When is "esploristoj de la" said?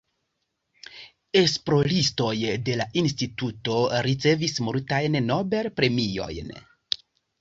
1.41-2.87